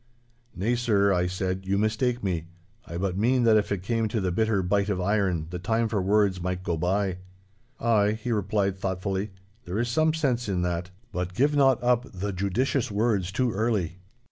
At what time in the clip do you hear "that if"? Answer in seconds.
3.43-3.71